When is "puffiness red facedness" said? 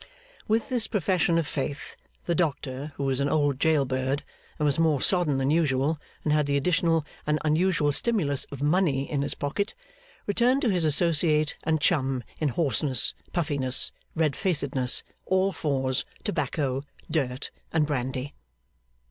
13.31-15.03